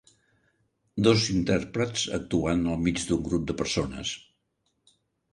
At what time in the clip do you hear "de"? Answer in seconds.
3.51-3.55